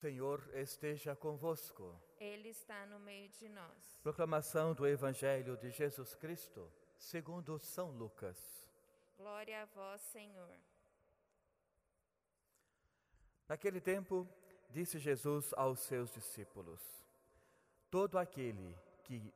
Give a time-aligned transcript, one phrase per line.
[0.00, 1.94] Senhor esteja convosco.
[2.18, 4.00] Ele está no meio de nós.
[4.02, 8.66] Proclamação do Evangelho de Jesus Cristo, segundo São Lucas.
[9.18, 10.56] Glória a vós, Senhor.
[13.46, 14.26] Naquele tempo,
[14.70, 16.80] disse Jesus aos seus discípulos:
[17.90, 18.74] Todo aquele
[19.04, 19.30] que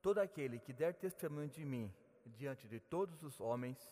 [0.00, 1.94] todo aquele que der testemunho de mim
[2.24, 3.86] diante de todos os homens,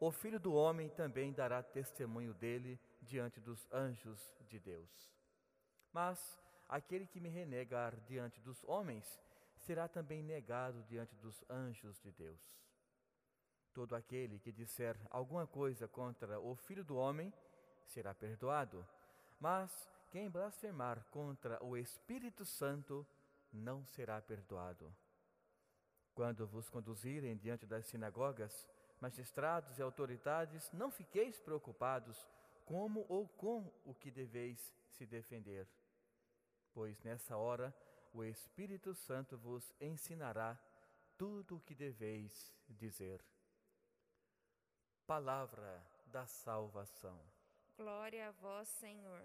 [0.00, 5.19] o Filho do homem também dará testemunho dele diante dos anjos de Deus.
[5.92, 9.20] Mas aquele que me renegar diante dos homens
[9.56, 12.40] será também negado diante dos anjos de Deus.
[13.72, 17.32] Todo aquele que disser alguma coisa contra o Filho do Homem
[17.86, 18.86] será perdoado,
[19.38, 23.06] mas quem blasfemar contra o Espírito Santo
[23.52, 24.92] não será perdoado.
[26.14, 28.68] Quando vos conduzirem diante das sinagogas,
[29.00, 32.28] magistrados e autoridades, não fiqueis preocupados
[32.70, 35.66] como ou com o que deveis se defender
[36.72, 37.74] pois nessa hora
[38.12, 40.58] o Espírito Santo vos ensinará
[41.16, 43.22] tudo o que deveis dizer.
[45.06, 47.20] Palavra da salvação.
[47.76, 49.22] Glória a vós, Senhor.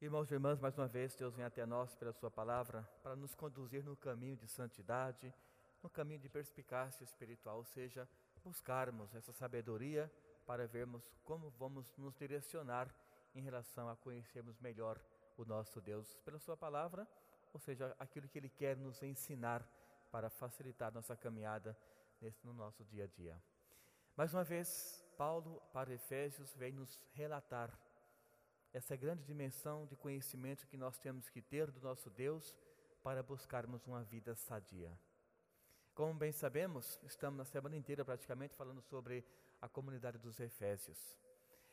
[0.00, 3.34] Irmãos e irmãs, mais uma vez Deus vem até nós pela Sua palavra para nos
[3.34, 5.32] conduzir no caminho de santidade,
[5.82, 8.08] no caminho de perspicácia espiritual, ou seja,
[8.42, 10.10] buscarmos essa sabedoria
[10.46, 12.94] para vermos como vamos nos direcionar
[13.34, 15.00] em relação a conhecermos melhor
[15.36, 17.06] o nosso Deus pela Sua palavra,
[17.52, 19.66] ou seja, aquilo que Ele quer nos ensinar
[20.10, 21.76] para facilitar nossa caminhada
[22.20, 23.42] nesse, no nosso dia a dia.
[24.16, 27.76] Mais uma vez, Paulo, para Efésios, vem nos relatar
[28.72, 32.54] essa grande dimensão de conhecimento que nós temos que ter do nosso Deus
[33.02, 34.96] para buscarmos uma vida sadia.
[35.94, 39.24] Como bem sabemos, estamos na semana inteira praticamente falando sobre
[39.64, 41.16] a comunidade dos Efésios.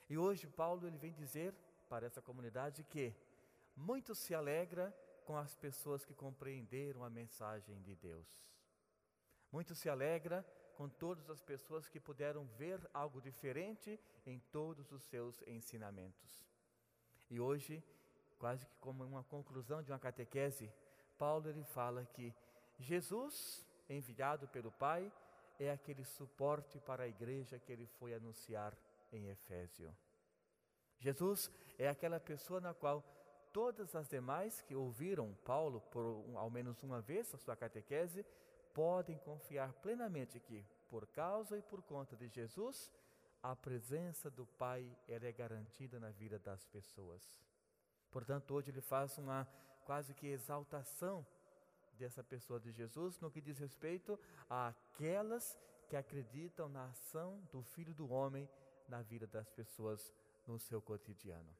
[0.10, 1.54] E hoje Paulo ele vem dizer
[1.90, 3.14] para essa comunidade que
[3.76, 8.30] muito se alegra com as pessoas que compreenderam a mensagem de Deus.
[9.52, 10.46] Muito se alegra
[10.78, 16.42] com todas as pessoas que puderam ver algo diferente em todos os seus ensinamentos.
[17.30, 17.84] E hoje,
[18.40, 20.72] quase que como uma conclusão de uma catequese,
[21.18, 22.34] Paulo ele fala que
[22.80, 25.12] Jesus, enviado pelo Pai,
[25.64, 28.76] é aquele suporte para a igreja que ele foi anunciar
[29.12, 29.96] em Efésio.
[30.98, 33.04] Jesus é aquela pessoa na qual
[33.54, 38.26] todas as demais que ouviram Paulo por um, ao menos uma vez a sua catequese
[38.74, 42.92] podem confiar plenamente que, por causa e por conta de Jesus,
[43.44, 47.40] a presença do Pai é garantida na vida das pessoas.
[48.10, 49.48] Portanto, hoje ele faz uma
[49.86, 51.26] quase que exaltação
[52.02, 54.20] dessa pessoa de Jesus no que diz respeito
[54.50, 55.56] àquelas
[55.88, 58.50] que acreditam na ação do Filho do Homem
[58.88, 60.12] na vida das pessoas
[60.48, 61.56] no seu cotidiano.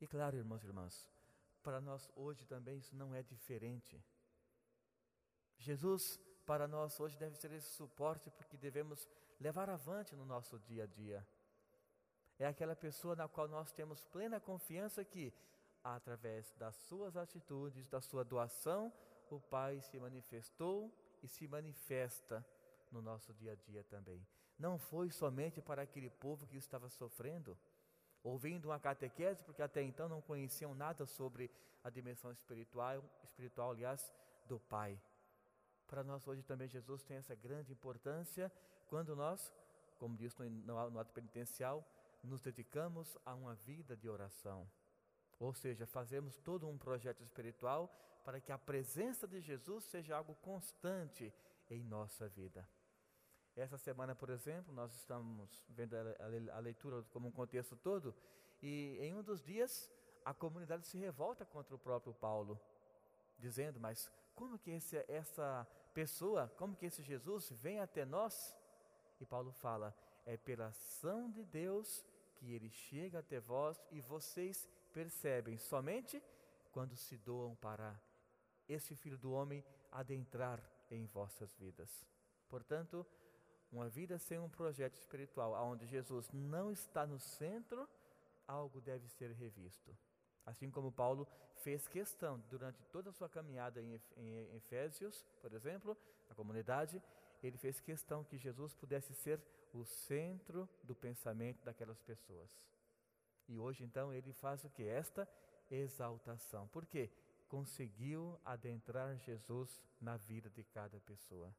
[0.00, 1.08] E claro, irmãos e irmãs,
[1.64, 4.00] para nós hoje também isso não é diferente.
[5.58, 9.08] Jesus, para nós hoje, deve ser esse suporte porque devemos
[9.40, 11.26] levar avante no nosso dia a dia.
[12.38, 15.32] É aquela pessoa na qual nós temos plena confiança que,
[15.82, 18.92] através das suas atitudes, da sua doação,
[19.30, 20.92] o Pai se manifestou
[21.22, 22.44] e se manifesta
[22.90, 24.26] no nosso dia a dia também.
[24.58, 27.56] Não foi somente para aquele povo que estava sofrendo,
[28.22, 31.50] ouvindo uma catequese, porque até então não conheciam nada sobre
[31.82, 34.12] a dimensão espiritual, espiritual, aliás,
[34.46, 35.00] do Pai.
[35.86, 38.50] Para nós hoje também Jesus tem essa grande importância
[38.86, 39.52] quando nós,
[39.98, 41.86] como diz no, no ato penitencial,
[42.22, 44.66] nos dedicamos a uma vida de oração.
[45.38, 47.92] Ou seja, fazemos todo um projeto espiritual
[48.24, 51.32] para que a presença de Jesus seja algo constante
[51.70, 52.66] em nossa vida.
[53.54, 55.94] Essa semana, por exemplo, nós estamos vendo
[56.52, 58.14] a leitura como um contexto todo,
[58.60, 59.92] e em um dos dias
[60.24, 62.58] a comunidade se revolta contra o próprio Paulo,
[63.38, 68.56] dizendo: Mas como que esse, essa pessoa, como que esse Jesus vem até nós?
[69.20, 69.94] E Paulo fala:
[70.26, 72.04] É pela ação de Deus
[72.34, 76.20] que ele chega até vós e vocês percebem somente
[76.72, 77.96] quando se doam para
[78.68, 82.06] esse Filho do Homem adentrar em vossas vidas.
[82.48, 83.06] Portanto,
[83.70, 87.88] uma vida sem um projeto espiritual, onde Jesus não está no centro,
[88.46, 89.96] algo deve ser revisto.
[90.46, 91.26] Assim como Paulo
[91.56, 95.96] fez questão durante toda a sua caminhada em Efésios, por exemplo,
[96.28, 97.02] na comunidade,
[97.42, 99.40] ele fez questão que Jesus pudesse ser
[99.72, 102.50] o centro do pensamento daquelas pessoas.
[103.48, 104.84] E hoje então ele faz o que?
[104.84, 105.28] Esta
[105.70, 106.68] exaltação.
[106.68, 107.10] Por quê?
[107.48, 111.54] Conseguiu adentrar Jesus na vida de cada pessoa.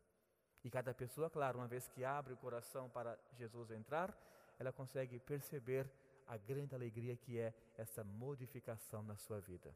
[0.63, 4.17] E cada pessoa, claro, uma vez que abre o coração para Jesus entrar,
[4.57, 5.89] ela consegue perceber
[6.27, 9.75] a grande alegria que é essa modificação na sua vida.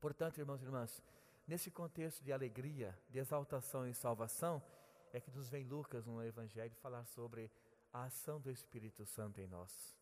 [0.00, 1.02] Portanto, irmãos e irmãs,
[1.46, 4.62] nesse contexto de alegria, de exaltação e salvação,
[5.12, 7.50] é que nos vem Lucas no Evangelho falar sobre
[7.92, 9.96] a ação do Espírito Santo em nós.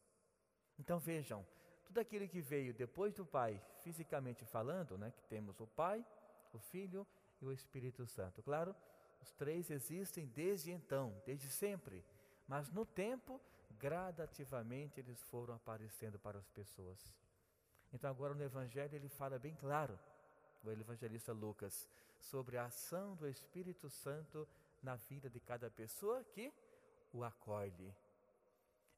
[0.76, 1.46] Então vejam,
[1.84, 6.04] tudo aquilo que veio depois do Pai, fisicamente falando, né, que temos o Pai,
[6.52, 7.06] o Filho
[7.40, 8.42] e o Espírito Santo.
[8.42, 8.74] Claro,
[9.22, 12.04] os três existem desde então, desde sempre,
[12.46, 13.40] mas no tempo,
[13.78, 16.98] gradativamente eles foram aparecendo para as pessoas.
[17.92, 19.98] Então agora no Evangelho ele fala bem claro,
[20.64, 21.88] o evangelista Lucas,
[22.18, 24.48] sobre a ação do Espírito Santo
[24.82, 26.52] na vida de cada pessoa que
[27.12, 27.94] o acolhe.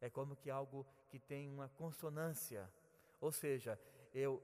[0.00, 2.70] É como que algo que tem uma consonância,
[3.20, 3.78] ou seja,
[4.12, 4.43] eu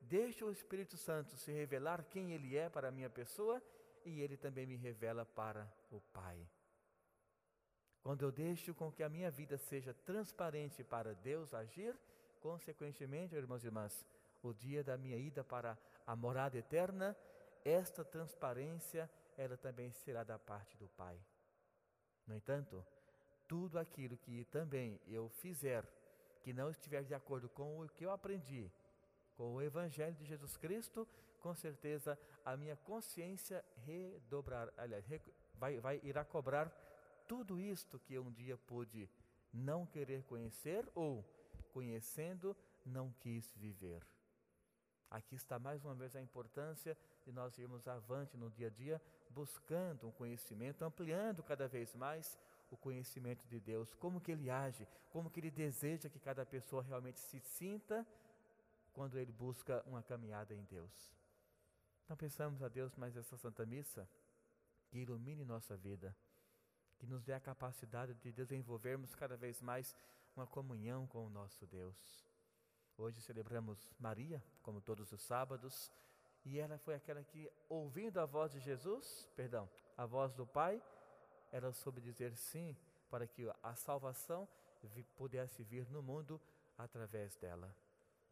[0.00, 3.62] deixo o Espírito Santo se revelar quem ele é para a minha pessoa
[4.04, 6.48] e ele também me revela para o Pai.
[8.02, 11.94] Quando eu deixo com que a minha vida seja transparente para Deus agir,
[12.40, 14.06] consequentemente, irmãos e irmãs,
[14.42, 17.16] o dia da minha ida para a morada eterna,
[17.64, 21.20] esta transparência, ela também será da parte do Pai.
[22.26, 22.84] No entanto,
[23.48, 25.84] tudo aquilo que também eu fizer
[26.42, 28.70] que não estiver de acordo com o que eu aprendi,
[29.36, 31.06] com o Evangelho de Jesus Cristo,
[31.40, 35.04] com certeza a minha consciência redobrar, aliás,
[35.54, 36.70] vai, vai irá cobrar
[37.26, 39.08] tudo isto que eu um dia pude
[39.52, 41.24] não querer conhecer ou
[41.72, 44.06] conhecendo não quis viver.
[45.10, 49.00] Aqui está mais uma vez a importância de nós irmos avante no dia a dia,
[49.30, 52.38] buscando um conhecimento, ampliando cada vez mais
[52.70, 56.82] o conhecimento de Deus, como que ele age, como que ele deseja que cada pessoa
[56.82, 58.06] realmente se sinta
[58.92, 61.14] quando ele busca uma caminhada em Deus.
[62.04, 64.08] Então pensamos a Deus mais essa Santa Missa
[64.88, 66.16] que ilumine nossa vida,
[66.98, 69.94] que nos dê a capacidade de desenvolvermos cada vez mais
[70.34, 72.26] uma comunhão com o nosso Deus.
[72.96, 75.92] Hoje celebramos Maria, como todos os sábados,
[76.44, 80.82] e ela foi aquela que, ouvindo a voz de Jesus, perdão, a voz do Pai,
[81.50, 82.76] ela soube dizer sim
[83.10, 84.48] para que a salvação
[85.16, 86.40] pudesse vir no mundo
[86.76, 87.74] através dela.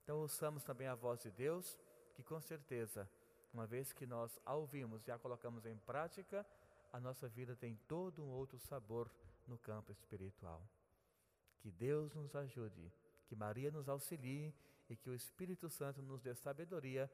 [0.02, 1.78] Então ouçamos também a voz de Deus,
[2.14, 3.08] que com certeza,
[3.52, 6.46] uma vez que nós a ouvimos e a colocamos em prática,
[6.92, 9.10] a nossa vida tem todo um outro sabor
[9.46, 10.62] no campo espiritual.
[11.58, 12.92] Que Deus nos ajude,
[13.26, 14.54] que Maria nos auxilie
[14.88, 17.10] e que o Espírito Santo nos dê sabedoria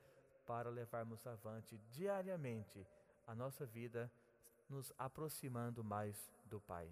[0.47, 2.87] para levarmos avante diariamente
[3.27, 4.13] a nossa vida
[4.73, 6.91] nos aproximando mais do Pai.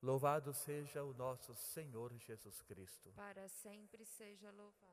[0.00, 3.12] Louvado seja o nosso Senhor Jesus Cristo.
[3.14, 4.87] Para sempre seja louvado.